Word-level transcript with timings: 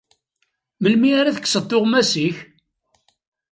Melmi 0.81 1.09
ara 1.19 1.29
ad 1.31 1.35
tekkseḍ 1.35 1.63
tuɣmest-ik? 1.65 2.37